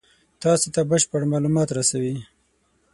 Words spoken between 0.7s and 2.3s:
ته بشپړ مالومات رسوي.